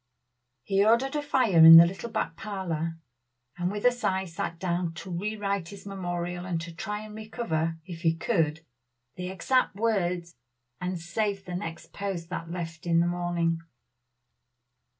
[0.63, 2.97] He ordered a fire in his little back parlor;
[3.55, 7.77] and with a sigh sat down to rewrite his memorial and to try and recover,
[7.85, 8.65] if he could,
[9.15, 10.33] the exact words,
[10.79, 13.59] and save the next post that left in the morning.